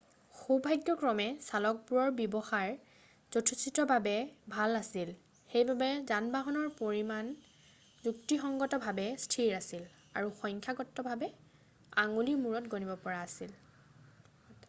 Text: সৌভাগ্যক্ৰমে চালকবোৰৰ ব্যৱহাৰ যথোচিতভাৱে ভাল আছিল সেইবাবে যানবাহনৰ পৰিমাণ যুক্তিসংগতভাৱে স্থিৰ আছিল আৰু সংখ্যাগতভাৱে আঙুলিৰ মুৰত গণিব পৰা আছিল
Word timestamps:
সৌভাগ্যক্ৰমে 0.37 1.25
চালকবোৰৰ 1.47 2.07
ব্যৱহাৰ 2.19 2.71
যথোচিতভাৱে 3.35 4.13
ভাল 4.55 4.79
আছিল 4.79 5.11
সেইবাবে 5.51 5.89
যানবাহনৰ 6.13 6.73
পৰিমাণ 6.81 7.29
যুক্তিসংগতভাৱে 8.07 9.07
স্থিৰ 9.27 9.53
আছিল 9.61 9.85
আৰু 10.21 10.33
সংখ্যাগতভাৱে 10.43 11.31
আঙুলিৰ 12.07 12.43
মুৰত 12.49 12.75
গণিব 12.75 12.97
পৰা 13.07 13.23
আছিল 13.31 13.57